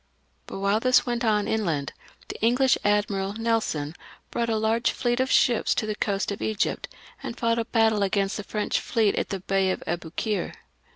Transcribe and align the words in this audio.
But 0.47 0.57
while 0.57 0.79
this 0.79 1.05
went 1.05 1.23
on 1.23 1.47
inland, 1.47 1.93
the 2.27 2.41
English 2.41 2.75
admiral. 2.83 3.33
Nelson, 3.33 3.95
brought 4.31 4.49
a 4.49 4.57
large 4.57 4.89
fleet 4.89 5.19
of 5.19 5.29
ships 5.29 5.75
to 5.75 5.85
the 5.85 5.93
coast 5.93 6.31
of 6.31 6.41
Egypt, 6.41 6.87
and 7.21 7.37
fought 7.37 7.59
a 7.59 7.65
battle 7.65 8.01
against 8.01 8.37
the 8.37 8.43
French 8.43 8.79
fleet 8.79 9.13
in 9.13 9.25
the 9.29 9.41
Bay 9.41 9.69
of 9.69 9.83
Aboukir. 9.85 10.53